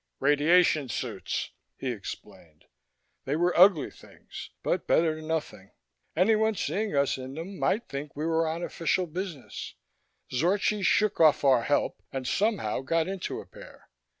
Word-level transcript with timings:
"Radiation 0.19 0.89
suits," 0.89 1.51
he 1.77 1.91
explained. 1.91 2.65
They 3.25 3.35
were 3.35 3.55
ugly 3.55 3.91
things, 3.91 4.49
but 4.63 4.87
better 4.87 5.13
than 5.13 5.27
nothing. 5.27 5.73
Anyone 6.15 6.55
seeing 6.55 6.95
us 6.95 7.19
in 7.19 7.35
them 7.35 7.59
might 7.59 7.87
think 7.87 8.15
we 8.15 8.25
were 8.25 8.47
on 8.47 8.63
official 8.63 9.05
business. 9.05 9.75
Zorchi 10.31 10.81
shook 10.83 11.19
off 11.19 11.43
our 11.43 11.61
help 11.61 12.01
and 12.11 12.27
somehow 12.27 12.79
got 12.81 13.07
into 13.07 13.41
a 13.41 13.45
pair. 13.45 13.89